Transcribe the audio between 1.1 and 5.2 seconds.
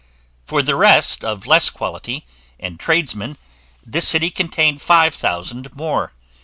of less quality, and tradesmen, this city contained five